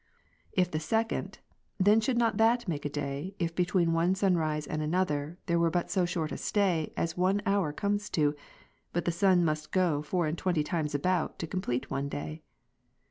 [0.53, 1.37] If the second,
[1.79, 5.59] then should not that make a day, if between one sun rise and another there
[5.59, 8.33] were but so short a stay, as one hour comes to;
[8.93, 12.41] but the sun must go four and twenty times about, to complete one day.